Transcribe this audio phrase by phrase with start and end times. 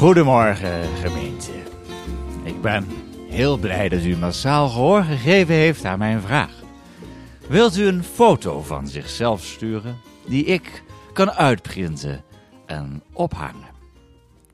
[0.00, 1.52] Goedemorgen, gemeente.
[2.44, 2.86] Ik ben
[3.28, 6.62] heel blij dat u massaal gehoor gegeven heeft aan mijn vraag.
[7.48, 10.82] Wilt u een foto van zichzelf sturen die ik
[11.12, 12.24] kan uitprinten
[12.66, 13.68] en ophangen?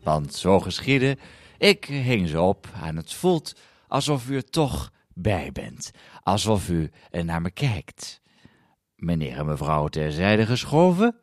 [0.03, 1.19] Want zo geschiedde,
[1.59, 3.55] ik hing ze op en het voelt
[3.89, 5.91] alsof u er toch bij bent.
[6.23, 8.21] Alsof u naar me kijkt.
[8.97, 11.17] Meneer en mevrouw terzijde geschoven,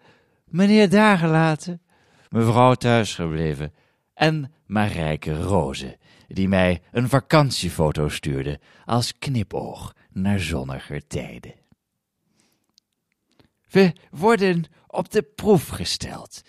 [0.46, 1.82] meneer daar gelaten,
[2.30, 3.74] mevrouw thuisgebleven
[4.13, 11.53] en Marijke Roze, die mij een vakantiefoto stuurde als knipoog naar zonniger tijden.
[13.70, 16.41] We worden op de proef gesteld.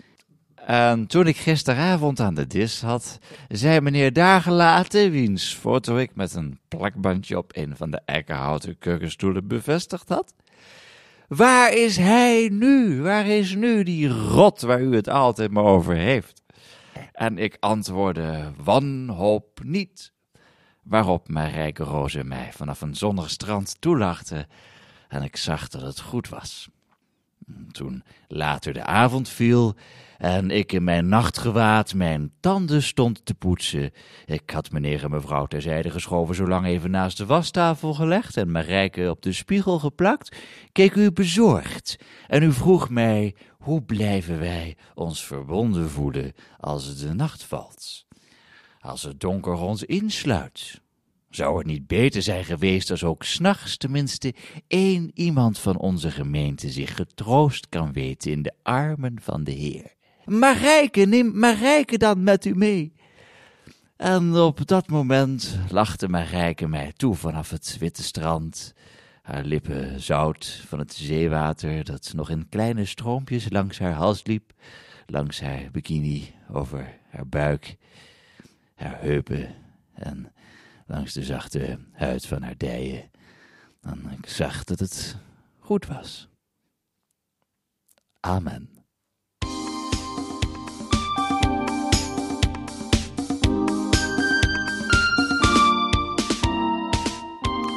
[0.54, 3.18] En toen ik gisteravond aan de dis had,
[3.48, 9.46] zei meneer Daargelaten, wiens foto ik met een plakbandje op een van de eikenhouten keukenstoelen
[9.46, 10.34] bevestigd had.
[11.28, 13.02] Waar is hij nu?
[13.02, 16.43] Waar is nu die rot waar u het altijd maar over heeft?
[17.15, 20.12] En ik antwoordde wanhoop niet.
[20.82, 24.46] Waarop Marijke Roze mij vanaf een zonnig strand toelachte
[25.09, 26.68] en ik zag dat het goed was.
[27.71, 29.74] Toen later de avond viel
[30.25, 33.91] en ik in mijn nachtgewaad mijn tanden stond te poetsen.
[34.27, 39.11] Ik had meneer en mevrouw terzijde geschoven, zolang even naast de wastafel gelegd en Marijke
[39.11, 40.37] op de spiegel geplakt,
[40.73, 47.15] keek u bezorgd en u vroeg mij, hoe blijven wij ons verbonden voelen als de
[47.15, 48.07] nacht valt?
[48.80, 50.80] Als het donker ons insluit?
[51.30, 54.35] Zou het niet beter zijn geweest als ook s'nachts tenminste
[54.67, 59.93] één iemand van onze gemeente zich getroost kan weten in de armen van de Heer?
[60.27, 62.93] Marijke, neem Marijke dan met u mee.
[63.97, 68.75] En op dat moment lachte Marijke mij toe vanaf het witte strand.
[69.22, 74.53] Haar lippen zout van het zeewater dat nog in kleine stroompjes langs haar hals liep,
[75.07, 77.77] langs haar bikini, over haar buik,
[78.75, 79.55] haar heupen
[79.95, 80.33] en
[80.87, 83.11] langs de zachte huid van haar dijen.
[83.81, 85.17] En ik zag dat het
[85.59, 86.29] goed was.
[88.21, 88.74] Amen.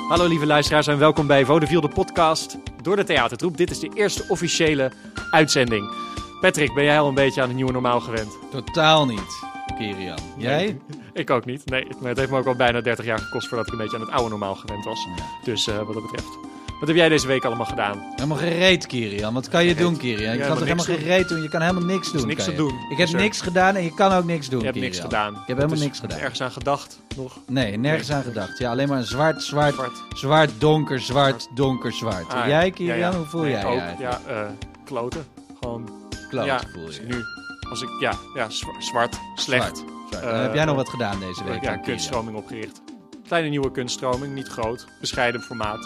[0.08, 3.58] Hallo lieve luisteraars en welkom bij Vaudeville de podcast door de Theatertroep.
[3.58, 4.92] Dit is de eerste officiële
[5.32, 5.94] uitzending.
[6.42, 8.38] Patrick, ben jij al een beetje aan het nieuwe normaal gewend?
[8.52, 9.40] Totaal niet,
[9.78, 10.18] Kirian.
[10.38, 10.80] Jij?
[11.14, 11.66] Ik ook niet.
[11.66, 13.96] Nee, maar het heeft me ook al bijna 30 jaar gekost voordat ik een beetje
[13.98, 15.08] aan het oude normaal gewend was.
[15.44, 16.47] Dus eh, wat dat betreft.
[16.80, 18.04] Wat heb jij deze week allemaal gedaan?
[18.16, 19.34] Helemaal gereed, Kirian.
[19.34, 19.84] Wat kan je Gereed.
[19.88, 20.32] doen, Kirian?
[20.34, 21.42] Je Ja, kan toch helemaal gereed doen?
[21.42, 22.18] Je kan helemaal niks doen.
[22.22, 22.74] is niks te doen.
[22.90, 24.94] Ik heb niks gedaan en je kan ook niks doen, Je hebt Kirian.
[24.94, 25.34] niks gedaan.
[25.34, 26.20] Ik heb helemaal niks gedaan.
[26.20, 27.38] Ergens aan gedacht nog?
[27.48, 28.58] Nee, nergens aan gedacht.
[28.58, 29.92] Ja, alleen maar een zwart, zwart, Zwart.
[30.16, 32.34] zwart, donker, zwart, donker, zwart.
[32.34, 33.14] Ah, jij, Kirian, ja.
[33.18, 34.04] hoe voel Nee, jij ook, je?
[34.04, 34.42] Ja, eh,
[34.86, 35.26] kloten.
[35.62, 35.90] Gewoon,
[36.30, 37.02] Kloot ja, voel als je.
[37.02, 37.24] ik nu,
[37.70, 39.78] als ik, ja, ja zwa- zwart, slecht.
[40.10, 40.26] Zwart.
[40.26, 41.62] Eh, heb jij nog wat gedaan deze week?
[41.64, 42.82] ja, kunststroming opgericht.
[43.28, 45.80] Kleine nieuwe kunststroming, niet groot, bescheiden formaat.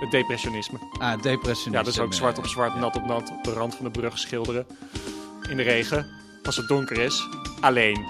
[0.00, 0.78] Het depressionisme.
[0.98, 1.72] Ah, depressionisme.
[1.72, 4.18] Ja, dus ook zwart op zwart, nat op nat, op de rand van de brug
[4.18, 4.66] schilderen.
[5.50, 6.06] In de regen,
[6.42, 7.28] als het donker is.
[7.60, 8.04] Alleen.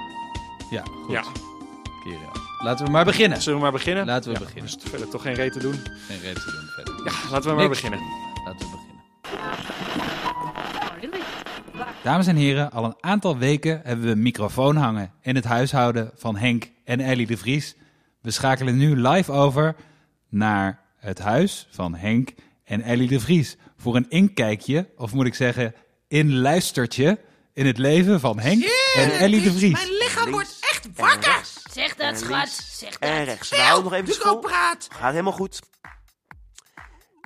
[0.70, 1.12] Ja, goed.
[1.12, 1.22] Ja.
[2.58, 3.42] Laten we maar beginnen.
[3.42, 4.06] Zullen we maar beginnen?
[4.06, 4.64] Laten we Ja, beginnen.
[4.76, 5.74] Is verder toch geen reet te doen.
[6.06, 6.94] Geen reden te doen verder.
[7.04, 7.80] Ja, laten we maar Niks.
[7.80, 8.00] beginnen.
[8.44, 8.76] Laten we
[11.00, 11.20] beginnen.
[12.02, 16.10] Dames en heren, al een aantal weken hebben we een microfoon hangen in het huishouden
[16.14, 17.76] van Henk en Ellie de Vries.
[18.22, 19.76] We schakelen nu live over
[20.28, 22.30] naar het huis van Henk
[22.64, 25.74] en Ellie de Vries voor een inkijkje, of moet ik zeggen,
[26.08, 27.18] inluistertje
[27.52, 28.62] in het leven van Henk
[28.94, 29.72] en Ellie de Vries.
[29.72, 31.40] Mijn lichaam wordt echt wakker.
[31.72, 32.48] Zeg dat, En schat.
[32.48, 33.26] Zeg En dat.
[33.26, 33.50] rechts.
[33.50, 34.38] Nou, nog even vol.
[34.38, 34.88] praat.
[34.92, 35.60] Gaat helemaal goed.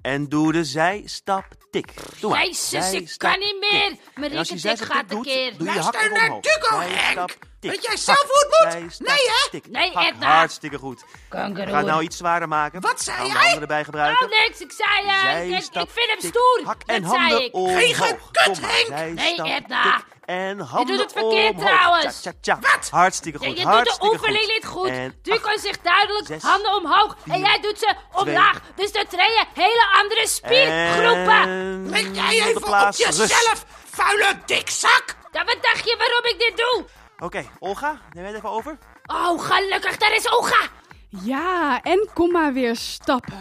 [0.02, 1.92] En doe de zijstap tik.
[2.20, 2.46] Doe maar.
[2.46, 3.70] Jezus, ik kan niet tik.
[3.70, 3.96] meer.
[4.14, 5.56] Mijn je zijstap gaat tik een keer.
[5.56, 6.42] doe je Luister hakken naar omhoog.
[6.42, 7.30] Duco, Henk.
[7.60, 7.70] tik.
[7.70, 9.00] Weet jij zelf hoe het moet?
[9.08, 9.50] Nee, hè?
[9.50, 9.70] tik.
[9.70, 10.36] Nee, Edna.
[10.36, 11.04] Hartstikke goed.
[11.28, 12.80] Ga nou iets zwaarder maken.
[12.80, 13.54] Wat zei Gaan we jij?
[13.54, 14.26] de erbij gebruiken.
[14.26, 14.60] Oh, niks.
[14.60, 15.30] Ik zei ja.
[15.30, 16.30] Ik, vind hem tik.
[16.30, 16.60] stoer.
[16.64, 17.54] Hak en dat handen zei ik.
[17.54, 18.20] omhoog.
[18.32, 18.92] Geen.
[18.92, 19.14] Henk.
[19.14, 19.82] Nee, Edna.
[19.82, 20.04] tik.
[20.24, 22.20] En handen doet het verkeerd trouwens.
[22.20, 22.74] Tja, tja, tja.
[22.76, 22.88] Wat?
[22.90, 23.58] Hartstikke Ja, goed.
[23.58, 24.52] je doet de oefening goed.
[24.54, 24.88] niet goed.
[24.88, 27.16] En Duco zegt duidelijk zes, handen omhoog.
[27.30, 28.60] en jij doet ze twee, omlaag.
[28.74, 31.61] Dus dat trainen hele andere spiergroepen.
[31.62, 32.98] En Let jij even op plaats.
[32.98, 35.04] Jezelf, vuile dikzak.
[35.30, 36.84] Ja, wat dacht je waarom ik dit doe?
[37.18, 38.78] Oké, Olga, neem jij het even over?
[39.06, 40.60] Oh, gelukkig, daar is Olga.
[41.08, 43.38] Ja, en kom maar weer stappen.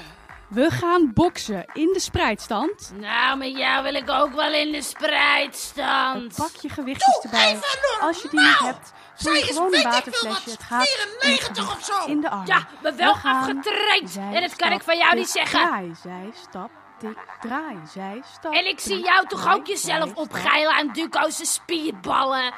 [0.50, 2.92] We gaan boksen in de spreidstand.
[2.96, 6.36] Nou, met jou wil ik ook wel in de spreidstand.
[6.36, 7.60] Pak je gewichtjes Doe erbij.
[8.02, 10.28] Als je die niet hebt, doe Zij je is gewoon een waterflesje.
[10.28, 12.06] wat, Het gaat om 94 gewicht of zo.
[12.06, 12.46] in de arm.
[12.46, 14.16] Ja, maar wel afgetraind.
[14.34, 15.60] En dat kan ik van jou niet zeggen.
[15.60, 16.81] Draai, zij, stap, tik,
[17.42, 18.53] draai, zij, stap.
[18.53, 22.53] En ik zie jou toch ook jezelf opgeilen aan Duco's spierballen.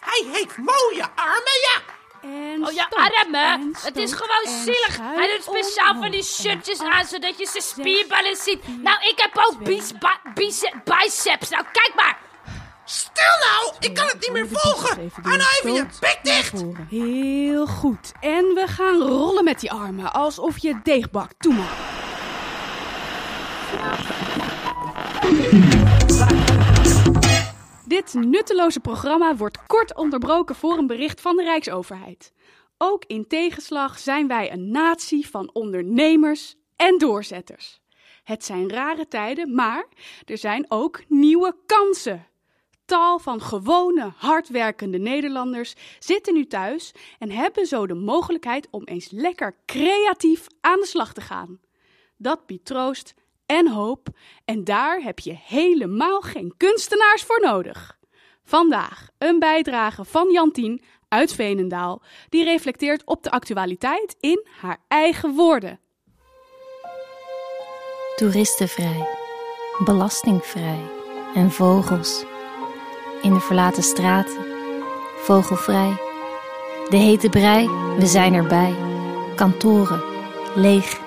[0.00, 1.80] Hij heeft mooie armen, ja.
[2.22, 3.40] En Oh ja, stoot, armen.
[3.40, 4.98] en Het is gewoon zielig.
[5.00, 8.82] Hij doet speciaal van die shirtjes en aan, zodat je zijn spierballen ziet.
[8.82, 9.64] Nou, ik heb ook
[10.34, 11.48] biceps.
[11.50, 12.18] Nou, kijk maar.
[12.84, 15.10] Stil nou, ik kan het niet meer volgen.
[15.22, 16.64] Hou nou even je bek dicht.
[16.90, 18.12] Heel goed.
[18.20, 22.03] En we gaan rollen met die armen, alsof je deegbak toemaakt.
[27.86, 32.32] Dit nutteloze programma wordt kort onderbroken voor een bericht van de Rijksoverheid.
[32.78, 37.80] Ook in tegenslag zijn wij een natie van ondernemers en doorzetters.
[38.24, 39.86] Het zijn rare tijden, maar
[40.24, 42.26] er zijn ook nieuwe kansen.
[42.84, 49.10] Tal van gewone, hardwerkende Nederlanders zitten nu thuis en hebben zo de mogelijkheid om eens
[49.10, 51.60] lekker creatief aan de slag te gaan.
[52.16, 53.14] Dat biedt troost
[53.46, 54.08] en hoop
[54.44, 57.98] en daar heb je helemaal geen kunstenaars voor nodig.
[58.44, 65.34] Vandaag een bijdrage van Jantien uit Veenendaal, die reflecteert op de actualiteit in haar eigen
[65.34, 65.78] woorden.
[68.16, 69.08] toeristenvrij,
[69.84, 70.80] belastingvrij
[71.34, 72.24] en vogels.
[73.22, 74.46] In de verlaten straten,
[75.16, 75.92] vogelvrij.
[76.88, 77.68] De hete brei,
[77.98, 78.74] we zijn erbij.
[79.36, 80.02] Kantoren,
[80.54, 81.00] leeg.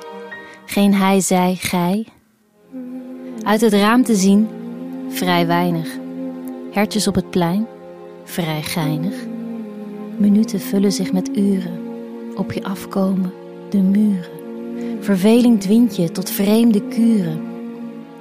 [0.66, 2.08] Geen hij, zij, gij.
[3.48, 4.48] Uit het raam te zien,
[5.10, 5.88] vrij weinig.
[6.72, 7.68] Hertjes op het plein,
[8.24, 9.14] vrij geinig.
[10.18, 11.80] Minuten vullen zich met uren.
[12.36, 13.34] Op je afkomen,
[13.70, 14.30] de muren.
[15.00, 17.42] Verveling dwingt je tot vreemde kuren.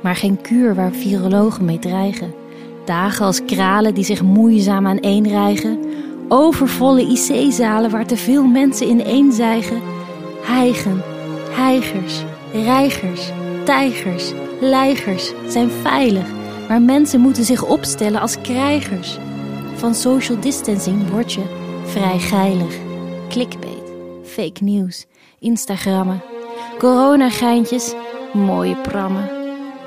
[0.01, 2.35] Maar geen kuur waar virologen mee dreigen.
[2.85, 5.79] Dagen als kralen die zich moeizaam aaneenrijgen.
[6.29, 9.81] Overvolle IC-zalen waar te veel mensen ineenzijgen.
[10.43, 11.03] Hijgen,
[11.51, 13.31] heigers, reigers,
[13.65, 16.27] tijgers, leigers zijn veilig.
[16.69, 19.19] Maar mensen moeten zich opstellen als krijgers.
[19.75, 21.43] Van social distancing word je
[21.85, 22.77] vrij geilig.
[23.29, 23.93] Clickbait,
[24.25, 25.07] fake news,
[25.39, 26.23] Instagrammen.
[26.79, 27.95] Coronageintjes,
[28.33, 29.31] mooie prammen.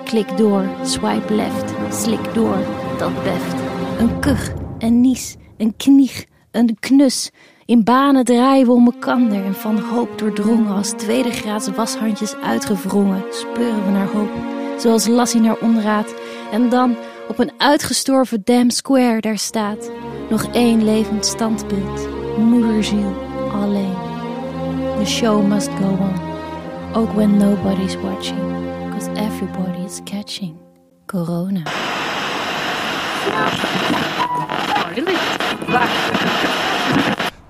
[0.04, 2.58] Klik door, swipe left, slik door,
[2.98, 3.56] dat beft.
[4.00, 7.32] Een kuch, een nies, een knieg, een knus.
[7.66, 13.24] In banen draaien we om mekander en van hoop doordrongen als tweede graads washandjes uitgewrongen,
[13.30, 14.30] speuren we naar hoop,
[14.82, 16.14] zoals Lassie naar onraad.
[16.52, 16.98] En dan
[17.28, 19.92] op een uitgestorven Dam Square daar staat
[20.30, 23.14] nog één levend standbeeld, moederziel
[23.54, 23.98] alleen.
[25.00, 26.20] The show must go on,
[26.94, 28.40] ook when nobody's watching,
[28.92, 30.56] cause everybody is catching
[31.06, 31.62] corona.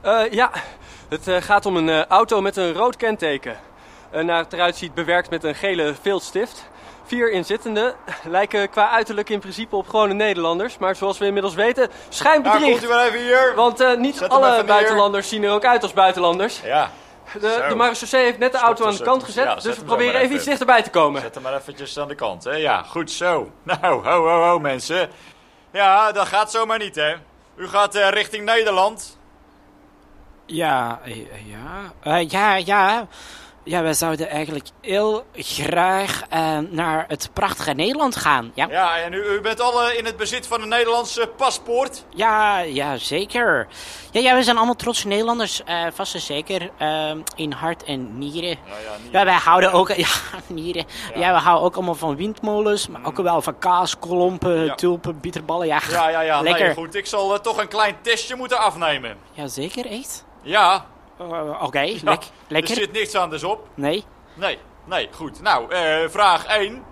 [0.02, 0.52] Eh, ja,
[1.10, 3.56] het eh, gaat om een eh, auto met een rood kenteken.
[4.12, 6.70] Naar het eruit ziet bewerkt met een gele viltstift.
[7.10, 10.78] Vier inzittenden lijken qua uiterlijk in principe op gewone Nederlanders.
[10.78, 12.64] Maar zoals we inmiddels weten, schijnbedriegt.
[12.64, 13.54] Nou, komt u maar even hier.
[13.56, 16.62] Want eh, niet Zet alle buitenlanders zien er ook uit als buitenlanders.
[16.64, 16.92] Ja,
[17.34, 19.44] De, de marechaussee heeft net de auto aan de kant gezet.
[19.44, 21.22] Ja, dus we proberen even iets dichterbij te komen.
[21.22, 22.44] zet hem maar eventjes aan de kant.
[22.44, 22.52] Hè?
[22.52, 23.52] Ja, goed zo.
[23.64, 25.10] Nou, ho, ho, ho, mensen.
[25.72, 27.16] Ja, dat gaat zomaar niet, hè.
[27.56, 29.18] U gaat eh, richting Nederland.
[30.46, 31.16] Ja, eh,
[31.50, 31.94] ja.
[32.04, 33.08] Eh, ja, ja.
[33.70, 38.52] Ja, wij zouden eigenlijk heel graag eh, naar het prachtige Nederland gaan.
[38.54, 42.06] Ja, Ja, en u, u bent alle in het bezit van een Nederlandse paspoort.
[42.16, 43.68] ja, ja zeker.
[44.12, 46.70] Ja, ja, we zijn allemaal trotse Nederlanders, eh, vast en zeker.
[46.78, 48.50] eh, in hart en nieren.
[48.50, 48.56] Ja,
[49.12, 49.20] ja.
[49.20, 49.88] Ja, wij houden ook...
[50.06, 50.08] Ja,
[50.48, 50.86] nieren.
[51.16, 51.34] Ja.
[51.34, 54.76] we houden ook allemaal van windmolens, maar ook wel van kaas, klompen, Ja.
[54.76, 55.68] tulpen, bitterballen.
[55.68, 56.42] Ja, Ja, ja, ja.
[56.42, 56.66] lekker.
[56.66, 56.96] Nee, goed.
[56.96, 59.18] Ik zal toch een klein testje moeten afnemen.
[59.32, 60.26] Ja, zeker, echt?
[60.42, 60.86] Ja,
[61.20, 61.98] Eh, Oké, ja.
[62.04, 62.70] lek- lekker.
[62.72, 63.68] er zit niks anders op.
[63.74, 64.04] Nee?
[64.34, 65.42] Nee, nee, goed.
[65.42, 66.84] Nou, eh, vraag 1.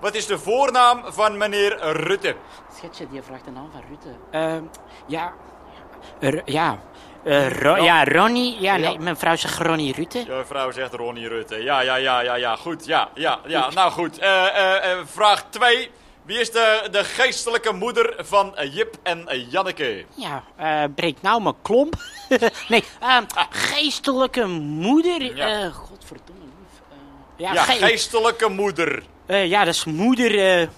[0.00, 2.34] Wat is de voornaam van meneer Rutte?
[2.76, 4.08] Schetsje, die vraagt de naam van Rutte.
[4.30, 4.62] Ehm,
[5.06, 5.32] ja.
[6.20, 6.78] R- ja.
[7.24, 8.60] Eh, Ro- ja, Ronnie.
[8.60, 8.98] Ja, nee, Ja.
[8.98, 10.18] mijn vrouw zegt Ronnie Rutte.
[10.18, 11.62] Je vrouw zegt Ronnie Rutte.
[11.62, 12.56] Ja, ja, ja, ja, ja.
[12.56, 13.70] Goed, ja, ja, ja.
[13.70, 14.18] Nou goed.
[14.18, 15.90] Eh, eh, eh, vraag 2.
[16.24, 20.04] Wie is de, de geestelijke moeder van eh, Jip en eh, Janneke?
[20.14, 21.94] Ja, eh breek nou mijn klomp.
[22.68, 25.36] nee, ehm, geestelijke moeder.
[25.36, 25.48] Ja.
[25.64, 26.80] eh godverdomme lief.
[26.90, 26.96] Eh,
[27.36, 29.02] ja, Ja, ge- geestelijke moeder.
[29.26, 30.60] eh, ja, dat is moeder...
[30.60, 30.68] eh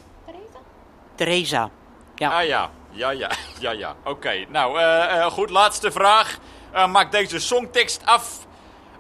[1.15, 1.71] Theresa.
[2.15, 2.31] Ja.
[2.41, 3.97] Ah ja, ja, ja, ja, ja.
[4.05, 5.51] Oké, nou eh, eh, goed.
[5.51, 6.39] Laatste vraag.
[6.73, 8.47] Eh, maak deze songtekst af.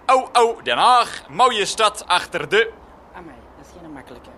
[0.06, 1.22] Oh, oh, Den Haag.
[1.28, 2.70] Mooie stad achter de...
[3.14, 4.28] Ah, nee, dat is geen makkelijke.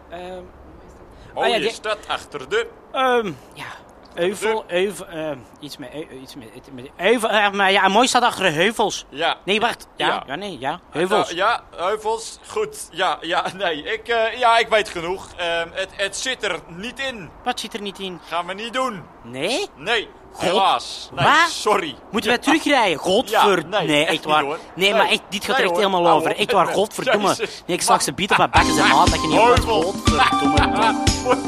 [1.36, 2.66] Mooie ja, die- stad achter de...
[2.92, 3.70] ehm, ja,
[4.16, 5.30] Euvel, euvel, eh,
[5.60, 9.04] iets met, eu- iets met, met euvel, eh, maar ja, mooi staat achter de heuvels.
[9.08, 9.36] Ja.
[9.44, 9.86] Nee, wacht.
[9.96, 10.22] Ja, Ja.
[10.26, 11.30] ja, nee, ja, heuvels.
[11.30, 12.38] Ja, heuvels.
[12.48, 12.88] Goed.
[12.90, 13.82] Ja, ja, nee.
[13.92, 15.28] Ik, eh, ja, ik weet genoeg.
[15.36, 17.30] Ehm, het, het zit er niet in.
[17.44, 18.20] Wat zit er niet in?
[18.28, 19.02] Gaan we niet doen.
[19.22, 19.66] Nee?
[19.76, 21.08] Nee, helaas.
[21.14, 21.48] Nee, Wat?
[21.50, 21.94] sorry.
[22.10, 22.98] Moeten wij terugrijden?
[22.98, 23.58] Godver...
[23.58, 24.44] Ja, nee, nee, echt waar.
[24.44, 24.92] Nee, Nee.
[24.94, 26.36] maar echt, dit gaat er echt helemaal over.
[26.36, 27.34] Echt waar, godverdomme.
[27.38, 29.60] Nee, ik straks de biet op mijn bakken zijn maat dat je niet hoort.
[29.64, 30.94] Godverdomme.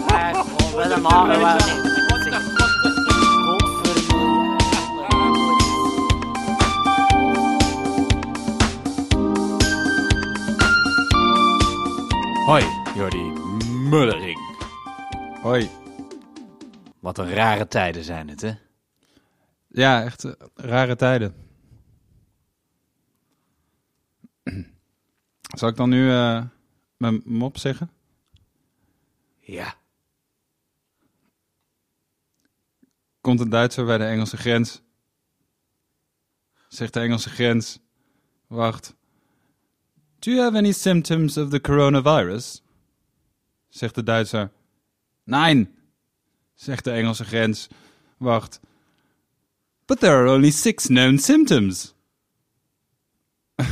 [0.08, 0.32] Eh,
[0.74, 1.97] Wat een naam.
[12.48, 12.64] Hoi,
[12.94, 13.22] Jordi
[13.90, 14.38] Mullering.
[15.42, 15.70] Hoi.
[17.00, 18.52] Wat een rare tijden zijn het, hè?
[19.66, 21.34] Ja, echt eh, rare tijden.
[25.56, 26.44] Zal ik dan nu eh,
[26.96, 27.90] mijn mop zeggen?
[29.38, 29.74] Ja.
[33.20, 34.82] Komt een Duitser bij de Engelse grens.
[36.68, 37.78] Zegt de Engelse grens.
[38.46, 38.96] Wacht.
[40.20, 42.62] Do you have any symptoms of the coronavirus?
[43.68, 44.50] Zegt de Duitser.
[45.24, 45.68] Nein.
[46.54, 47.68] Zegt de Engelse grens.
[48.16, 48.60] Wacht.
[49.86, 51.94] But there are only six known symptoms.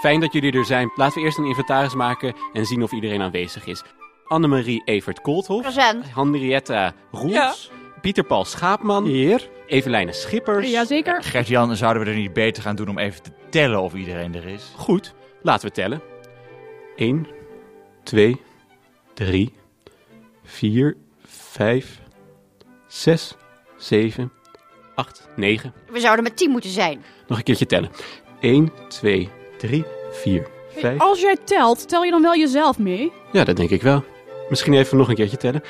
[0.00, 0.92] Fijn dat jullie er zijn.
[0.94, 3.82] Laten we eerst een inventaris maken en zien of iedereen aanwezig is.
[4.24, 5.62] Annemarie Evert Koolthof.
[5.62, 6.14] Present.
[6.14, 7.70] Henrietta Roels.
[8.06, 9.04] Pieter Paul Schaapman.
[9.04, 9.48] Hier.
[9.66, 10.70] Evelijne Schippers.
[10.70, 11.22] Jazeker.
[11.22, 14.46] Gert-Jan, zouden we er niet beter gaan doen om even te tellen of iedereen er
[14.46, 14.72] is?
[14.76, 16.02] Goed, laten we tellen.
[16.96, 17.26] 1,
[18.02, 18.40] 2,
[19.14, 19.52] 3,
[20.44, 20.96] 4,
[21.26, 22.00] 5,
[22.86, 23.34] 6,
[23.76, 24.32] 7,
[24.94, 25.72] 8, 9.
[25.90, 27.04] We zouden met tien moeten zijn.
[27.26, 27.90] Nog een keertje tellen.
[28.40, 31.00] 1, 2, 3, 4, 5.
[31.00, 33.12] Als jij telt, tel je dan wel jezelf mee?
[33.32, 34.04] Ja, dat denk ik wel.
[34.48, 35.62] Misschien even nog een keertje tellen.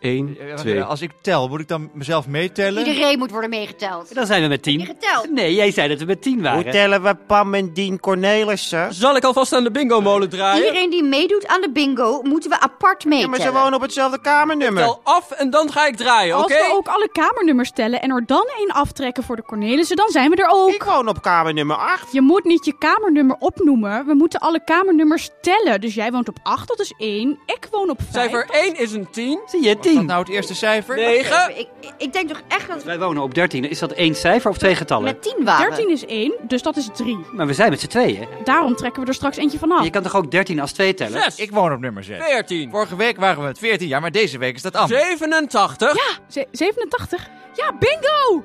[0.00, 0.82] 1, 2.
[0.82, 2.86] Als ik tel, moet ik dan mezelf meetellen?
[2.86, 4.14] Iedereen moet worden meegeteld.
[4.14, 4.86] Dan zijn we met Niet tien.
[4.86, 5.30] geteld.
[5.30, 6.70] Nee, jij zei dat we met tien Hoe waren.
[6.70, 8.94] tellen we Pam en Dien Cornelissen?
[8.94, 10.64] Zal ik alvast aan de bingo-molen draaien?
[10.64, 13.30] Iedereen die meedoet aan de bingo, moeten we apart Ja, meetellen.
[13.30, 14.82] maar ze wonen op hetzelfde kamernummer.
[14.82, 16.54] Tel af en dan ga ik draaien, oké?
[16.54, 20.08] Als we ook alle kamernummers tellen en er dan één aftrekken voor de Cornelissen, dan
[20.10, 20.70] zijn we er ook.
[20.70, 22.12] Ik woon op kamernummer 8.
[22.12, 24.06] Je moet niet je kamernummer opnoemen.
[24.06, 25.80] We moeten alle kamernummers tellen.
[25.80, 27.38] Dus jij woont op 8, dat is 1.
[27.46, 28.12] Ik woon op 5.
[28.30, 29.40] Cijfer 1 is een 10.
[29.46, 30.06] Zie je, Wat is dat tien.
[30.06, 30.96] nou het eerste cijfer?
[30.96, 31.58] 9.
[31.58, 33.70] Ik, ik denk toch echt dat we Wij wonen op 13.
[33.70, 35.04] Is dat één cijfer of twee getallen?
[35.04, 35.70] met 10 waren.
[35.70, 37.18] 13 is 1, dus dat is 3.
[37.32, 38.26] Maar we zijn met z'n tweeën.
[38.44, 39.84] Daarom trekken we er straks eentje vanaf.
[39.84, 41.22] Je kan toch ook 13 als twee tellen?
[41.22, 41.36] 6.
[41.36, 42.24] Ik woon op nummer 6.
[42.24, 42.70] 14.
[42.70, 45.00] Vorige week waren we met 14, ja, maar deze week is dat anders.
[45.00, 45.94] 87.
[45.94, 47.28] Ja, ze- 87.
[47.54, 48.44] Ja, bingo!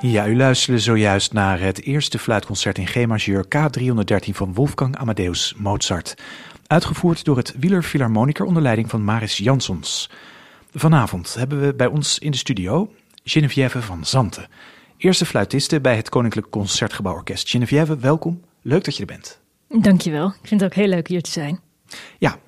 [0.00, 6.14] Ja, u luisterde zojuist naar het eerste fluitconcert in G-majeur K313 van Wolfgang Amadeus Mozart.
[6.66, 10.10] Uitgevoerd door het Wieler Philharmoniker onder leiding van Maris Jansons.
[10.74, 12.92] Vanavond hebben we bij ons in de studio
[13.24, 14.48] Geneviève van Zanten.
[14.96, 17.50] Eerste fluitiste bij het Koninklijk Concertgebouworkest.
[17.50, 18.40] Geneviève, welkom.
[18.62, 19.40] Leuk dat je er bent.
[19.68, 20.26] Dankjewel.
[20.26, 21.60] Ik vind het ook heel leuk hier te zijn.
[22.18, 22.38] Ja,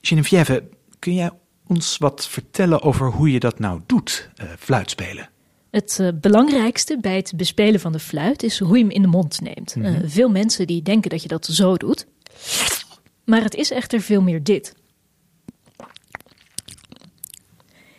[0.00, 0.68] Geneviève,
[0.98, 1.30] kun jij
[1.66, 5.30] ons wat vertellen over hoe je dat nou doet, eh, fluitspelen?
[5.70, 9.08] Het eh, belangrijkste bij het bespelen van de fluit is hoe je hem in de
[9.08, 9.76] mond neemt.
[9.76, 9.86] Mhm.
[9.86, 12.06] Eh, veel mensen die denken dat je dat zo doet.
[13.26, 14.74] Maar het is echter veel meer dit.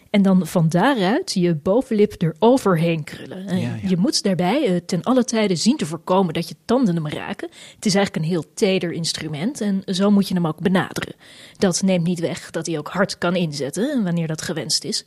[0.09, 3.47] En dan van daaruit je bovenlip eroverheen krullen.
[3.47, 3.89] Eh, Ja, ja.
[3.89, 7.49] Je moet daarbij eh, ten alle tijde zien te voorkomen dat je tanden hem raken.
[7.75, 11.15] Het is eigenlijk een heel teder instrument en zo moet je hem ook benaderen.
[11.57, 15.05] Dat neemt niet weg dat hij ook hard kan inzetten wanneer dat gewenst is.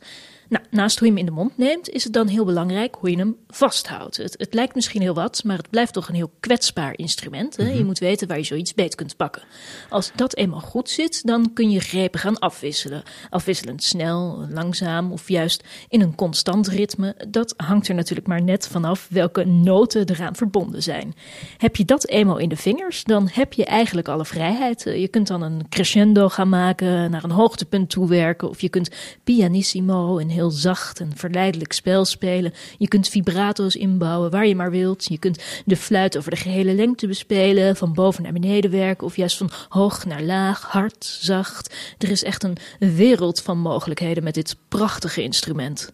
[0.51, 3.09] Nou, naast hoe je hem in de mond neemt, is het dan heel belangrijk hoe
[3.09, 4.17] je hem vasthoudt.
[4.17, 7.57] Het, het lijkt misschien heel wat, maar het blijft toch een heel kwetsbaar instrument.
[7.57, 7.69] Hè?
[7.69, 9.41] Je moet weten waar je zoiets beet kunt pakken.
[9.89, 13.03] Als dat eenmaal goed zit, dan kun je grepen gaan afwisselen.
[13.29, 17.15] Afwisselend snel, langzaam of juist in een constant ritme.
[17.27, 21.15] Dat hangt er natuurlijk maar net vanaf welke noten eraan verbonden zijn.
[21.57, 24.83] Heb je dat eenmaal in de vingers, dan heb je eigenlijk alle vrijheid.
[24.83, 28.49] Je kunt dan een crescendo gaan maken, naar een hoogtepunt toewerken.
[28.49, 28.89] Of je kunt
[29.23, 32.53] pianissimo en heel zacht en verleidelijk spel spelen.
[32.77, 35.05] Je kunt vibrato's inbouwen waar je maar wilt.
[35.05, 39.15] Je kunt de fluit over de gehele lengte bespelen, van boven naar beneden werken of
[39.15, 41.75] juist van hoog naar laag, hard, zacht.
[41.97, 45.93] Er is echt een wereld van mogelijkheden met dit prachtige instrument.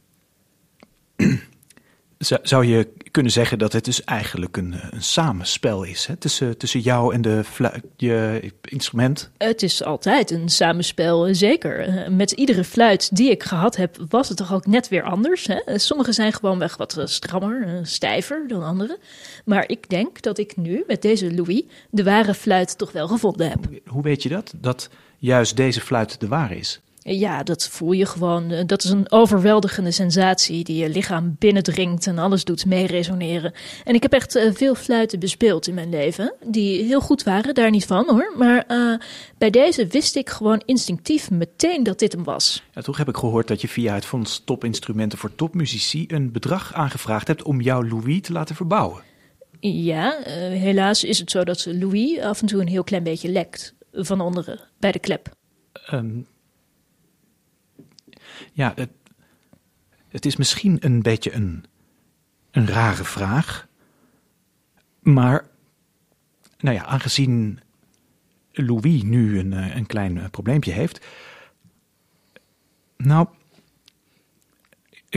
[2.41, 6.15] Zou- je kunnen zeggen dat het dus eigenlijk een, een samenspel is hè?
[6.15, 7.43] Tussen, tussen jou en de
[7.97, 9.29] je instrument?
[9.37, 11.79] Het is altijd een samenspel, eh, zeker.
[11.79, 15.47] Eh, Met iedere fluit die ik gehad heb, was het toch ook net weer anders.
[15.47, 15.55] Hè?
[15.55, 18.97] Eh, Sommige zijn gewoonweg wat eh, strammer, eh, stijver dan andere.
[19.45, 23.49] Maar ik denk dat ik nu met deze Louis de ware fluit toch wel gevonden
[23.49, 23.59] heb.
[23.87, 24.53] Hoe weet je dat?
[24.55, 26.79] Dat juist deze fluit de ware is?
[27.09, 28.63] Ja, dat voel je gewoon.
[28.65, 33.53] Dat is een overweldigende sensatie die je lichaam binnendringt en alles doet meeresoneren.
[33.83, 37.53] En ik heb echt eh, veel fluiten bespeeld in mijn leven, die heel goed waren,
[37.53, 38.33] daar niet van hoor.
[38.37, 38.93] Maar eh,
[39.37, 42.63] bij deze wist ik gewoon instinctief meteen dat dit hem was.
[42.73, 46.73] Ja, toch heb ik gehoord dat je via het Fonds Topinstrumenten voor Topmuzici een bedrag
[46.73, 49.01] aangevraagd hebt om jouw Louis te laten verbouwen.
[49.59, 53.29] Ja, eh, helaas is het zo dat Louis af en toe een heel klein beetje
[53.29, 55.35] lekt van onderen bij de klep.
[55.85, 56.19] Ehm,
[58.53, 58.89] ja, het,
[60.07, 61.65] het is misschien een beetje een,
[62.51, 63.67] een rare vraag.
[64.99, 65.47] Maar,
[66.59, 67.59] nou ja, aangezien
[68.51, 71.05] Louis nu een, eh, een klein eh, probleempje heeft.
[72.97, 73.27] Nou,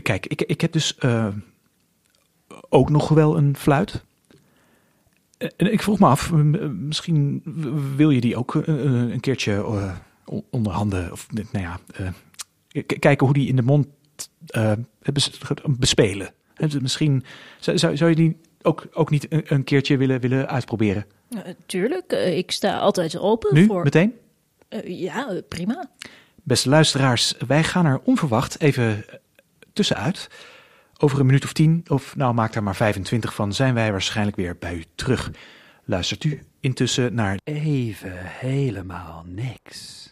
[0.03, 1.29] kijk, ik, ik heb dus eh,
[2.69, 4.05] ook nog wel een fluit.
[5.39, 7.43] En ik vroeg me af, misschien
[7.97, 11.81] wil je die ook een keertje eh, o- onder handen, of nou ja,
[12.99, 13.87] kijken hoe die in de mond
[14.47, 14.73] eh,
[15.13, 16.33] bes- bespelen.
[16.55, 17.25] Hè, dus Misschien
[17.59, 21.07] zou, zou, je die ook, ook niet een, een keertje willen, willen uitproberen.
[21.31, 23.83] Uh, tuurlijk, eh, ik sta altijd open Nu, voor...
[23.83, 24.15] meteen?
[24.69, 25.91] Eh, ja, prima.
[26.43, 29.05] Beste luisteraars, wij gaan er onverwacht even
[29.73, 30.29] tussenuit.
[30.99, 34.37] Over een minuut of tien, of nou maak daar maar 25 van, zijn wij waarschijnlijk
[34.37, 35.31] weer bij u terug.
[35.85, 40.10] Luistert u intussen naar Even helemaal niks.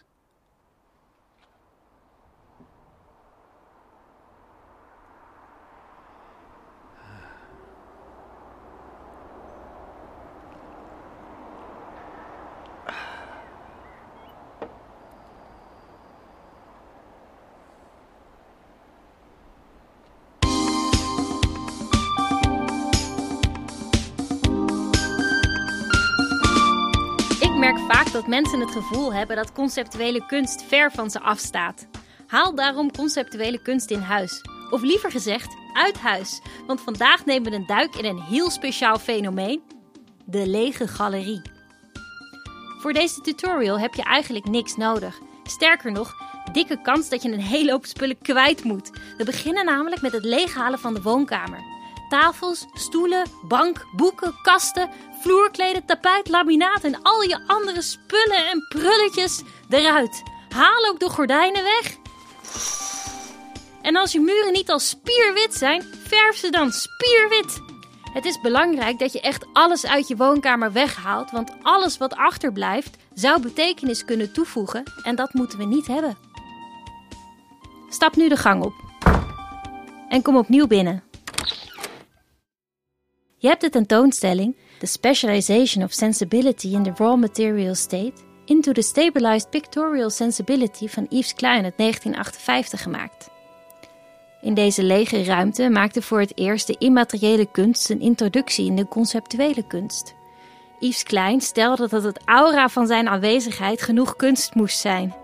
[27.73, 31.87] Merk vaak dat mensen het gevoel hebben dat conceptuele kunst ver van ze afstaat.
[32.27, 34.41] Haal daarom conceptuele kunst in huis.
[34.69, 36.41] Of liever gezegd, uit huis.
[36.67, 39.61] Want vandaag nemen we een duik in een heel speciaal fenomeen:
[40.25, 41.41] de lege galerie.
[42.79, 45.19] Voor deze tutorial heb je eigenlijk niks nodig.
[45.43, 46.15] Sterker nog,
[46.51, 48.89] dikke kans dat je een hele hoop spullen kwijt moet.
[49.17, 51.68] We beginnen namelijk met het leeghalen van de woonkamer.
[52.09, 54.89] Tafels, stoelen, bank, boeken, kasten,
[55.21, 60.23] vloerkleden, tapijt, laminaat en al je andere spullen en prulletjes eruit.
[60.49, 61.97] Haal ook de gordijnen weg.
[63.81, 67.61] En als je muren niet al spierwit zijn, verf ze dan spierwit.
[68.13, 72.97] Het is belangrijk dat je echt alles uit je woonkamer weghaalt, want alles wat achterblijft
[73.13, 76.17] zou betekenis kunnen toevoegen en dat moeten we niet hebben.
[77.89, 78.73] Stap nu de gang op
[80.09, 81.08] en kom opnieuw binnen.
[83.41, 88.13] Je hebt de tentoonstelling The Specialization of Sensibility in the Raw Material State
[88.45, 93.29] into the Stabilized Pictorial Sensibility van Yves Klein uit 1958 gemaakt.
[94.41, 98.87] In deze lege ruimte maakte voor het eerst de immateriële kunst een introductie in de
[98.87, 100.15] conceptuele kunst.
[100.79, 105.15] Yves Klein stelde dat het aura van zijn aanwezigheid genoeg kunst moest zijn.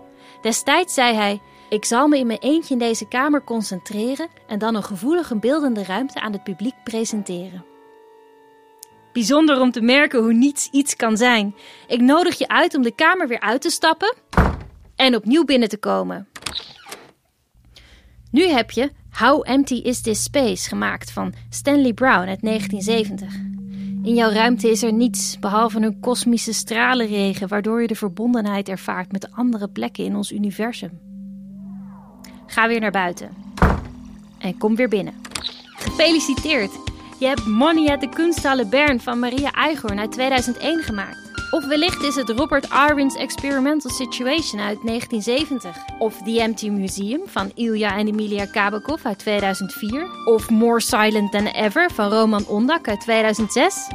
[0.42, 4.74] Destijds zei hij: Ik zal me in mijn eentje in deze kamer concentreren en dan
[4.74, 7.75] een gevoelige beeldende ruimte aan het publiek presenteren.
[9.16, 11.54] Bijzonder om te merken hoe niets iets kan zijn.
[11.86, 14.14] Ik nodig je uit om de kamer weer uit te stappen
[14.96, 16.28] en opnieuw binnen te komen.
[18.30, 23.34] Nu heb je How Empty Is This Space gemaakt van Stanley Brown uit 1970.
[24.02, 29.12] In jouw ruimte is er niets behalve een kosmische stralenregen waardoor je de verbondenheid ervaart
[29.12, 31.00] met andere plekken in ons universum.
[32.46, 33.30] Ga weer naar buiten
[34.38, 35.14] en kom weer binnen.
[35.76, 36.85] Gefeliciteerd!
[37.18, 41.30] Je hebt Money at the Kunsthalle Bern van Maria Eichhorn uit 2001 gemaakt.
[41.50, 45.76] Of wellicht is het Robert Irwin's Experimental Situation uit 1970.
[45.98, 50.06] Of The Empty Museum van Ilya en Emilia Kabakov uit 2004.
[50.24, 53.88] Of More Silent Than Ever van Roman Ondak uit 2006.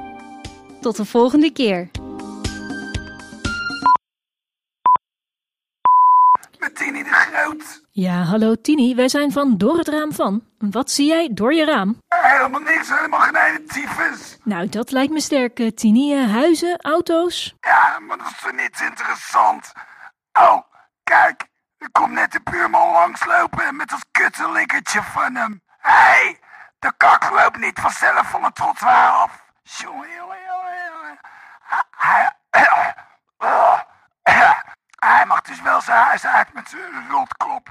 [0.80, 1.90] Tot de volgende keer.
[7.94, 10.44] Ja, hallo Tini, wij zijn van Door het Raam van.
[10.58, 11.98] Wat zie jij door je raam?
[12.08, 14.38] Helemaal niks, helemaal geen ene tyfus.
[14.44, 16.14] Nou, dat lijkt me sterk, eh, Tini.
[16.14, 17.56] Eh, huizen, auto's?
[17.62, 19.72] Ja, maar dat is toch niet interessant?
[20.34, 20.62] Oh,
[21.04, 25.62] kijk, er komt net de buurman langslopen met dat kuttelikkertje van hem.
[25.78, 26.40] Hé, hey,
[26.80, 29.44] De kak loopt niet vanzelf van het trottoir af.
[29.64, 31.20] Jongen, jongen, jongen, jongen.
[35.48, 37.70] Dus wel zijn huis uit met zijn rotkop.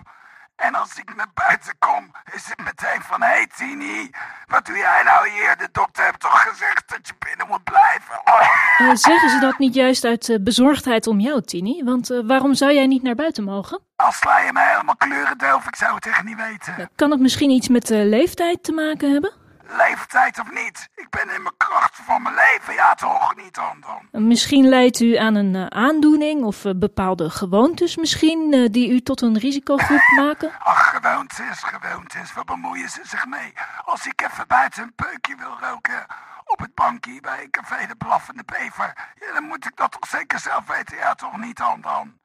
[0.56, 3.22] En als ik naar buiten kom, is het meteen van...
[3.22, 4.10] Hé, hey, Tini,
[4.46, 5.56] wat doe jij nou hier?
[5.58, 8.20] De dokter heeft toch gezegd dat je binnen moet blijven?
[8.24, 11.84] Eh, zeggen ze dat niet juist uit eh, bezorgdheid om jou, Tini?
[11.84, 13.80] Want eh, waarom zou jij niet naar buiten mogen?
[13.96, 16.90] Al sla je me helemaal kleuren ik zou het echt niet weten.
[16.96, 19.32] Kan het misschien iets met de leeftijd te maken hebben?
[19.76, 20.88] Leeftijd of niet?
[20.94, 24.26] Ik ben in mijn kracht van mijn leven, ja toch niet dan dan.
[24.26, 29.00] Misschien leidt u aan een uh, aandoening of uh, bepaalde gewoontes misschien uh, die u
[29.00, 30.50] tot een risicogroep maken?
[30.58, 33.52] Ach, gewoontes, gewoontes, waar bemoeien ze zich mee?
[33.84, 36.06] Als ik even buiten een peukje wil roken
[36.44, 40.38] op het bankje bij Café de Blaffende Bever, ja, dan moet ik dat toch zeker
[40.38, 42.18] zelf weten, ja toch niet dan dan.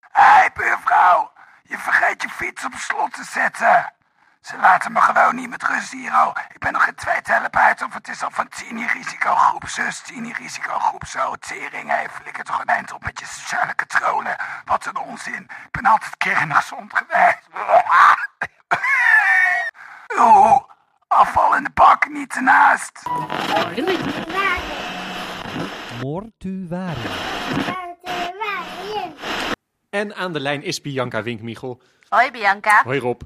[0.00, 1.32] Hé, hey, buurvrouw,
[1.62, 3.92] je vergeet je fiets op slot te zetten.
[4.40, 6.36] Ze laten me gewoon niet met rust hier al.
[6.54, 10.00] Ik ben nog geen twee tellen buiten of het is al van tien risicogroep zus,
[10.00, 11.34] tien risicogroep zo.
[11.34, 14.38] Tering heeft, flikker toch een eind op met je sociale controle.
[14.64, 15.42] Wat een onzin.
[15.42, 17.48] Ik ben altijd kerngezond geweest.
[20.18, 20.60] Oeh,
[21.08, 23.02] afval in de bak, niet ernaast.
[26.00, 27.10] Mortuarium.
[29.90, 31.82] En aan de lijn is Bianca Winkmichel.
[32.08, 32.82] Hoi Bianca.
[32.82, 33.22] Hoi Rob.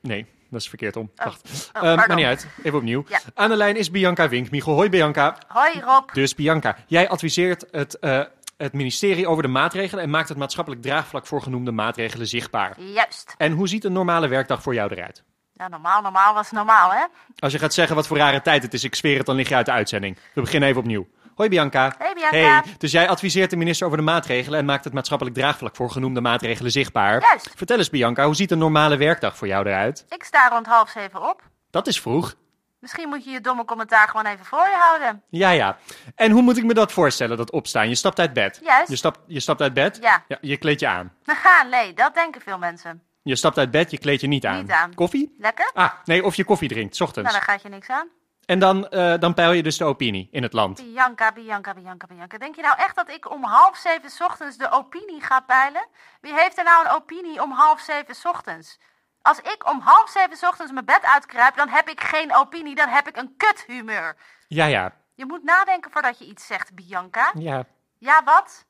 [0.00, 1.10] Nee, dat is verkeerd om.
[1.16, 1.24] Oh.
[1.24, 1.70] Wacht.
[1.76, 2.46] Oh, Ehm, maar niet uit.
[2.62, 3.04] Even opnieuw.
[3.08, 3.18] Ja.
[3.34, 4.72] Aan de lijn is Bianca Winkmichel.
[4.74, 5.36] Hoi Bianca.
[5.48, 6.12] Hoi Rob.
[6.12, 8.20] Dus Bianca, jij adviseert het, eh,
[8.56, 12.80] het ministerie over de maatregelen en maakt het maatschappelijk draagvlak voor genoemde maatregelen zichtbaar.
[12.80, 13.34] Juist.
[13.38, 15.24] En hoe ziet een normale werkdag voor jou eruit?
[15.52, 17.04] Ja, normaal, normaal was normaal, hè?
[17.38, 19.48] Als je gaat zeggen wat voor rare tijd het is, ik zweer het, dan lig
[19.48, 20.18] je uit de uitzending.
[20.34, 21.08] We beginnen even opnieuw.
[21.40, 21.94] Hoi Bianca.
[21.98, 22.36] Hey, Bianca.
[22.36, 25.90] Hey, dus jij adviseert de minister over de maatregelen en maakt het maatschappelijk draagvlak voor
[25.90, 27.20] genoemde maatregelen zichtbaar.
[27.20, 27.50] Juist.
[27.56, 30.04] Vertel eens Bianca, hoe ziet een normale werkdag voor jou eruit?
[30.08, 31.42] Ik sta rond half zeven op.
[31.70, 32.34] Dat is vroeg.
[32.78, 35.22] Misschien moet je je domme commentaar gewoon even voor je houden.
[35.28, 35.76] Ja, ja.
[36.14, 37.88] En hoe moet ik me dat voorstellen, dat opstaan?
[37.88, 38.60] Je stapt uit bed.
[38.62, 38.88] Juist.
[38.90, 39.98] Je stapt, je stapt uit bed?
[40.00, 40.24] Ja.
[40.40, 41.12] Je kleedt je aan.
[41.24, 43.02] Haha, nee, dat denken veel mensen.
[43.22, 44.60] Je stapt uit bed, je kleed je niet aan.
[44.60, 44.94] Niet aan.
[44.94, 45.34] Koffie?
[45.38, 45.70] Lekker?
[45.74, 47.32] Ah, nee, of je koffie drinkt, 's Nou, ochtends.
[47.32, 48.08] dan gaat je niks aan.
[48.50, 50.84] En dan, eh, dan peil je dus de opinie in het land.
[50.84, 52.38] Bianca, Bianca, Bianca, Bianca.
[52.38, 55.86] Denk je nou echt dat ik om half zeven 's ochtends de opinie ga peilen?
[56.20, 58.78] Wie heeft er nou een opinie om half zeven 's ochtends?
[59.22, 62.74] Als ik om half zeven 's ochtends mijn bed uitkruip, dan heb ik geen opinie,
[62.74, 64.16] dan heb ik een kuthumeur.
[64.48, 64.92] Ja, ja.
[65.14, 67.32] Je moet nadenken voordat je iets zegt, Bianca.
[67.38, 67.64] Ja.
[67.98, 68.66] Ja, wat?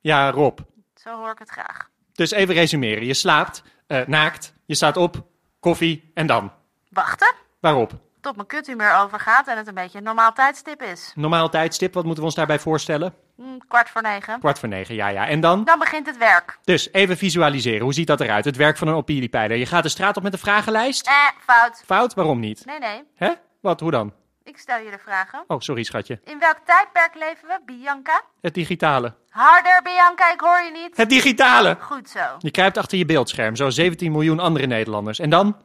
[0.00, 0.58] Ja, Rob.
[0.94, 1.90] Zo hoor ik het graag.
[2.12, 3.04] Dus even resumeren.
[3.04, 5.26] Je slaapt, eh, naakt, je staat op,
[5.60, 6.52] koffie en dan?
[6.88, 7.92] Wachten Waarop?
[8.20, 11.12] Tot mijn kuthumeur overgaat en het een beetje een normaal tijdstip is.
[11.14, 13.14] Normaal tijdstip, wat moeten we ons daarbij voorstellen?
[13.36, 14.38] Hm, kwart voor negen.
[14.38, 15.28] Kwart voor negen, ja, ja.
[15.28, 15.64] En dan?
[15.64, 16.58] Dan begint het werk.
[16.64, 17.80] Dus even visualiseren.
[17.80, 18.44] Hoe ziet dat eruit?
[18.44, 19.56] Het werk van een opiniepeiler.
[19.56, 21.06] Je gaat de straat op met een vragenlijst?
[21.06, 21.82] Eh, fout.
[21.86, 22.14] Fout?
[22.14, 22.66] Waarom niet?
[22.66, 23.02] Nee, nee.
[23.14, 23.30] Hè?
[23.60, 23.80] Wat?
[23.80, 24.12] Hoe dan?
[24.44, 25.44] Ik stel je de vragen.
[25.46, 26.20] Oh, sorry schatje.
[26.24, 28.22] In welk tijdperk leven we, Bianca?
[28.40, 29.14] Het digitale.
[29.28, 30.96] Harder, Bianca, ik hoor je niet.
[30.96, 31.76] Het digitale!
[31.80, 32.20] Goed zo.
[32.38, 35.18] Je kruipt achter je beeldscherm, zo 17 miljoen andere Nederlanders.
[35.18, 35.56] En dan?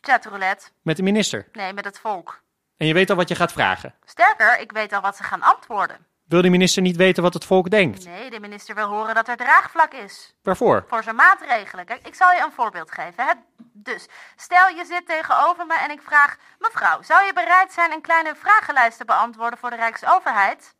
[0.00, 0.68] Chatroulette.
[0.82, 1.48] Met de minister.
[1.52, 2.42] Nee, met het volk.
[2.76, 3.94] En je weet al wat je gaat vragen.
[4.04, 6.06] Sterker, ik weet al wat ze gaan antwoorden.
[6.24, 8.04] Wil de minister niet weten wat het volk denkt?
[8.04, 10.34] Nee, de minister wil horen dat er draagvlak is.
[10.42, 10.84] Waarvoor?
[10.88, 11.84] Voor zijn maatregelen.
[11.84, 13.26] Kijk, ik zal je een voorbeeld geven.
[13.26, 13.32] Hè?
[13.72, 14.06] Dus,
[14.36, 16.36] stel je zit tegenover me en ik vraag...
[16.58, 20.74] Mevrouw, zou je bereid zijn een kleine vragenlijst te beantwoorden voor de Rijksoverheid?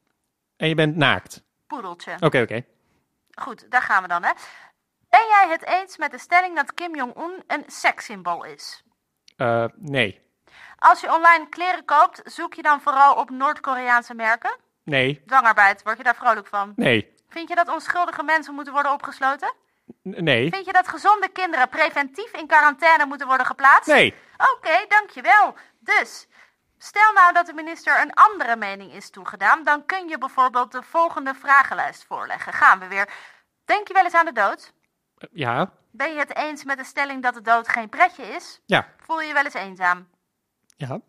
[0.56, 1.42] En je bent naakt.
[1.66, 2.16] Poedeltje.
[2.20, 2.64] Oké, oké.
[3.34, 4.32] Goed, daar gaan we dan, hè.
[5.08, 8.82] Ben jij het eens met de stelling dat Kim Jong-un een sekssymbool is?
[9.38, 10.26] Eh, nee.
[10.78, 14.56] Als je online kleren koopt, zoek je dan vooral op Noord-Koreaanse merken?
[14.84, 15.22] Nee.
[15.26, 16.72] Dwangarbeid, word je daar vrolijk van?
[16.76, 17.14] Nee.
[17.28, 19.52] Vind je dat onschuldige mensen moeten worden opgesloten?
[20.08, 20.50] N- Nee.
[20.50, 23.86] Vind je dat gezonde kinderen preventief in quarantaine moeten worden geplaatst?
[23.86, 24.14] Nee.
[24.54, 25.54] Oké, dankjewel.
[25.78, 26.26] Dus,
[26.78, 30.82] stel nou dat de minister een andere mening is toegedaan, dan kun je bijvoorbeeld de
[30.82, 32.52] volgende vragenlijst voorleggen.
[32.52, 33.08] Gaan we weer.
[33.64, 34.72] Denk je wel eens aan de dood?
[35.30, 35.72] Ja.
[35.90, 38.60] Ben je het eens met de stelling dat de dood geen pretje is?
[38.66, 38.88] Ja.
[38.98, 40.08] Voel je je wel eens eenzaam?
[40.76, 41.00] Ja.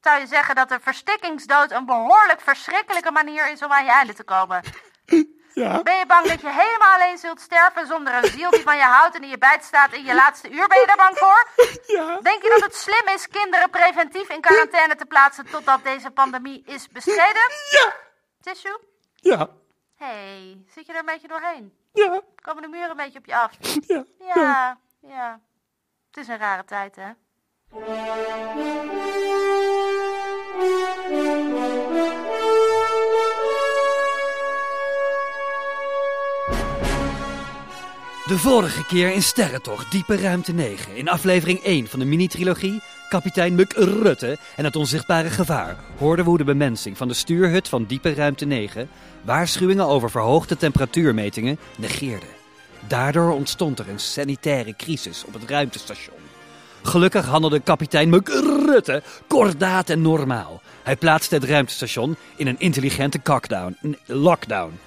[0.00, 4.14] Zou je zeggen dat de verstikkingsdood een behoorlijk verschrikkelijke manier is om aan je einde
[4.14, 4.62] te komen?
[5.54, 5.82] Ja.
[5.82, 8.82] Ben je bang dat je helemaal alleen zult sterven zonder een ziel die van je
[8.82, 10.68] houdt en die je bijstaat in je laatste uur?
[10.68, 11.48] Ben je daar bang voor?
[11.96, 12.20] Ja.
[12.20, 16.62] Denk je dat het slim is kinderen preventief in quarantaine te plaatsen totdat deze pandemie
[16.66, 17.50] is bestreden?
[17.70, 17.94] Ja.
[18.40, 18.78] Tissue?
[19.14, 19.48] Ja.
[19.96, 21.72] hey, zit je er een beetje doorheen?
[21.98, 22.22] Ja.
[22.42, 23.58] Komen de muren een beetje op je af?
[23.86, 24.04] Ja.
[24.18, 25.40] Ja, ja.
[26.06, 27.10] Het is een rare tijd, hè?
[38.28, 43.54] De vorige keer in Sterrentocht Diepe Ruimte 9, in aflevering 1 van de mini-trilogie, kapitein
[43.54, 47.84] Muk Rutte en het onzichtbare gevaar hoorden we hoe de bemensing van de stuurhut van
[47.84, 48.88] diepe ruimte 9
[49.22, 52.26] waarschuwingen over verhoogde temperatuurmetingen negeerde.
[52.86, 56.16] Daardoor ontstond er een sanitaire crisis op het ruimtestation.
[56.82, 58.28] Gelukkig handelde kapitein Muk
[58.66, 60.62] Rutte kordaat en normaal.
[60.82, 63.20] Hij plaatste het ruimtestation in een intelligente
[64.06, 64.78] lockdown.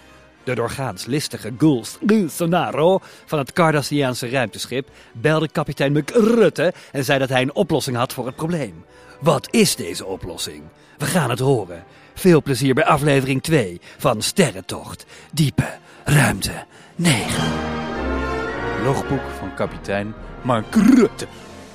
[0.43, 7.19] De doorgaans listige Guls Sonaro van het Cardassiaanse ruimteschip belde kapitein Muk Rutte en zei
[7.19, 8.85] dat hij een oplossing had voor het probleem.
[9.19, 10.63] Wat is deze oplossing?
[10.97, 11.83] We gaan het horen.
[12.13, 15.05] Veel plezier bij aflevering 2 van Sterrentocht.
[15.33, 17.43] Diepe ruimte 9.
[18.83, 21.27] Logboek van kapitein Mark Rutte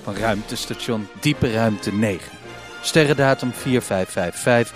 [0.03, 2.33] van ruimtestation Diepe Ruimte 9.
[2.83, 4.75] Sterrendatum 4555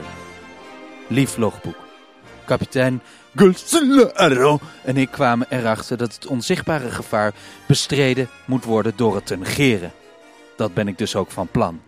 [0.00, 0.25] 6902.4.
[1.06, 1.76] Lief logboek.
[2.44, 3.02] Kapitein
[3.34, 7.34] Gulsellaro en ik kwamen erachter dat het onzichtbare gevaar
[7.66, 9.92] bestreden moet worden door het te negeren.
[10.56, 11.80] Dat ben ik dus ook van plan.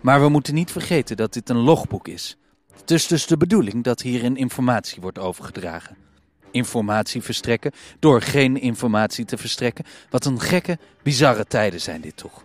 [0.00, 2.36] Maar we moeten niet vergeten dat dit een logboek is.
[2.80, 5.96] Het is dus de bedoeling dat hierin informatie wordt overgedragen
[6.56, 9.84] informatie verstrekken door geen informatie te verstrekken.
[10.10, 12.42] Wat een gekke, bizarre tijden zijn dit toch.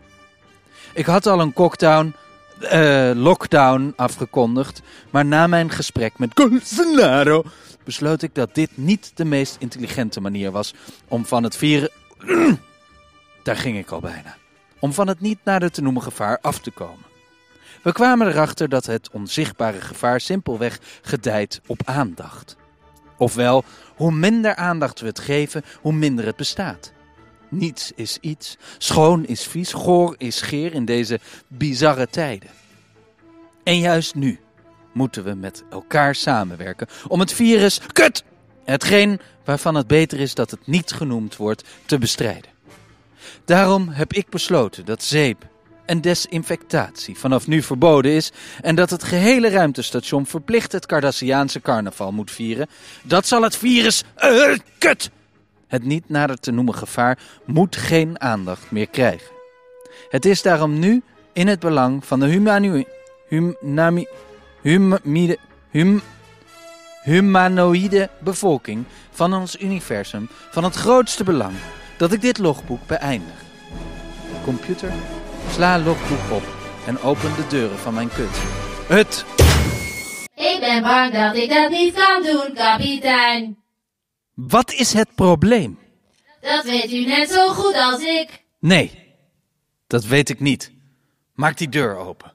[0.93, 2.15] Ik had al een cockdown,
[2.63, 7.43] eh, lockdown afgekondigd, maar na mijn gesprek met Bolsonaro
[7.83, 10.73] besloot ik dat dit niet de meest intelligente manier was
[11.07, 11.89] om van het vieren...
[13.43, 14.35] Daar ging ik al bijna.
[14.79, 17.05] Om van het niet nader te noemen gevaar af te komen.
[17.83, 22.55] We kwamen erachter dat het onzichtbare gevaar simpelweg gedijt op aandacht.
[23.17, 23.63] Ofwel,
[23.95, 26.91] hoe minder aandacht we het geven, hoe minder het bestaat.
[27.51, 32.49] Niets is iets, schoon is vies, goor is geer in deze bizarre tijden.
[33.63, 34.39] En juist nu
[34.91, 38.23] moeten we met elkaar samenwerken om het virus, kut,
[38.65, 42.51] hetgeen waarvan het beter is dat het niet genoemd wordt, te bestrijden.
[43.45, 45.47] Daarom heb ik besloten dat zeep
[45.85, 52.11] en desinfectatie vanaf nu verboden is en dat het gehele ruimtestation verplicht het Cardassiaanse carnaval
[52.11, 52.67] moet vieren.
[53.03, 55.09] Dat zal het virus, eh, kut,
[55.71, 59.31] het niet nader te noemen gevaar, moet geen aandacht meer krijgen.
[60.09, 61.03] Het is daarom nu
[61.33, 62.25] in het belang van de
[67.03, 71.53] humanoïde bevolking van ons universum van het grootste belang
[71.97, 73.43] dat ik dit logboek beëindig.
[74.43, 74.91] Computer,
[75.51, 76.43] sla logboek op
[76.85, 78.39] en open de deuren van mijn kut.
[78.87, 79.25] Het
[80.35, 83.60] Ik ben bang dat ik dat niet kan doen, kapitein.
[84.33, 85.79] Wat is het probleem?
[86.41, 88.43] Dat weet u net zo goed als ik.
[88.59, 88.91] Nee,
[89.87, 90.71] dat weet ik niet.
[91.33, 92.31] Maak die deur open.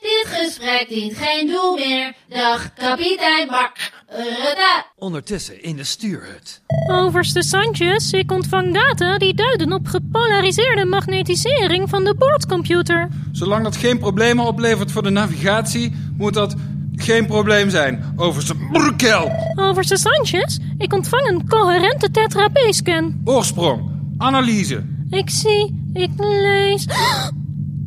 [0.00, 2.14] Dit gesprek dient geen doel meer.
[2.28, 4.84] Dag, kapitein Mark Rutte.
[4.96, 6.62] Ondertussen in de stuurhut.
[6.90, 13.08] Overste Sanchez, ik ontvang data die duiden op gepolariseerde magnetisering van de boordcomputer.
[13.32, 16.54] Zolang dat geen problemen oplevert voor de navigatie, moet dat
[17.02, 18.12] geen probleem zijn.
[18.16, 19.32] Overste Brukkel.
[19.54, 23.20] Overste Sanchez, ik ontvang een coherente tetra-B-scan.
[23.24, 23.82] Oorsprong.
[24.18, 24.82] Analyse.
[25.10, 26.86] Ik zie, ik lees...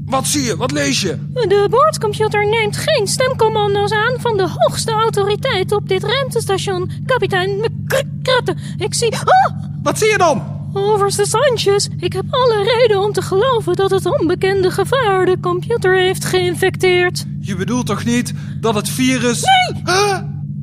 [0.06, 0.58] Wat zie je?
[0.58, 1.18] Wat lees je?
[1.34, 8.56] De boordcomputer neemt geen stemcommando's aan van de hoogste autoriteit op dit ruimtestation, kapitein McCrutte.
[8.78, 9.12] Ik zie...
[9.12, 9.64] Oh!
[9.84, 10.44] Wat zie je dan?
[10.74, 15.98] Overste Sanchez, ik heb alle reden om te geloven dat het onbekende gevaar de computer
[15.98, 17.26] heeft geïnfecteerd.
[17.46, 19.42] Je bedoelt toch niet dat het virus...
[19.42, 19.82] Nee!
[19.86, 20.18] Huh?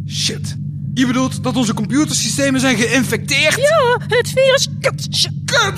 [0.08, 0.56] Shit.
[0.94, 3.56] Je bedoelt dat onze computersystemen zijn geïnfecteerd?
[3.56, 4.68] Ja, het virus...
[4.80, 5.08] Kut!
[5.44, 5.74] Kut!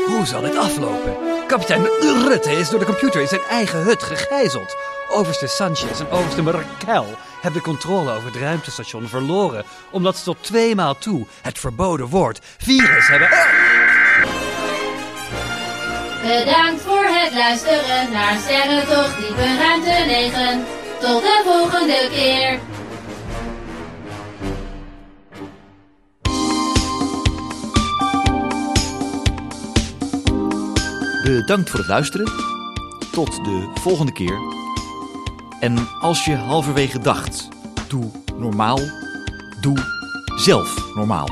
[0.06, 1.32] Hoe zal dit aflopen?
[1.46, 4.76] Kapitein Rutte is door de computer in zijn eigen hut gegijzeld.
[5.09, 7.07] Overste Sanchez en overste Merkel
[7.40, 9.64] hebben de controle over het ruimtestation verloren...
[9.90, 13.28] omdat ze tot twee maal toe het verboden woord virus hebben...
[16.22, 20.64] Bedankt voor het luisteren naar Sterrentocht Diepe Ruimte 9.
[21.00, 22.59] Tot de volgende keer.
[31.22, 32.32] Bedankt voor het luisteren.
[33.12, 34.38] Tot de volgende keer.
[35.61, 37.48] En als je halverwege dacht,
[37.88, 38.78] doe normaal,
[39.61, 39.76] doe
[40.37, 41.28] zelf normaal.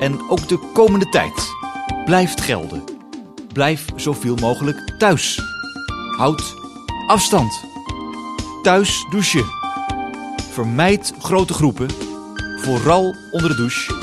[0.00, 1.50] En ook de komende tijd
[2.04, 2.84] blijft gelden.
[3.52, 5.40] Blijf zoveel mogelijk thuis.
[6.16, 6.54] Houd
[7.06, 7.64] afstand.
[8.62, 9.46] Thuis douchen.
[10.52, 11.88] Vermijd grote groepen,
[12.56, 13.94] vooral onder de douche.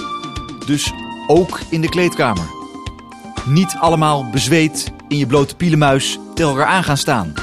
[0.65, 0.93] Dus
[1.31, 2.58] Ook in de kleedkamer.
[3.49, 7.33] Niet allemaal bezweet in je blote pielenmuis tegen elkaar aan gaan staan.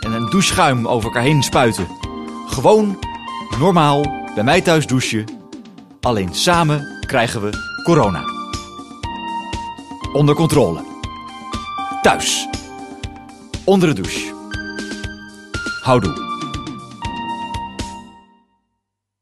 [0.00, 1.86] En een doucheschuim over elkaar heen spuiten.
[2.46, 2.98] Gewoon
[3.58, 4.02] normaal
[4.34, 5.24] bij mij thuis douchen.
[6.00, 7.50] Alleen samen krijgen we
[7.84, 8.22] corona.
[10.12, 10.84] Onder controle.
[12.02, 12.48] Thuis.
[13.64, 14.32] Onder de douche.
[15.82, 16.23] Houdoe.